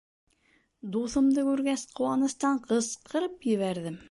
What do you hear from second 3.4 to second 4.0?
ебәрҙем: